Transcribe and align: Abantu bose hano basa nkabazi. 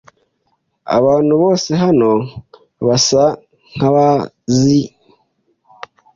Abantu 0.97 1.33
bose 1.41 1.69
hano 1.83 2.11
basa 2.85 3.23
nkabazi. 3.75 4.81